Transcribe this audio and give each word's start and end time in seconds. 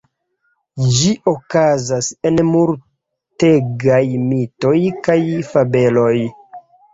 Ĝi 0.99 1.09
okazas 1.31 2.07
en 2.29 2.41
multegaj 2.47 4.01
mitoj 4.31 4.73
kaj 5.09 5.19
fabeloj. 5.53 6.17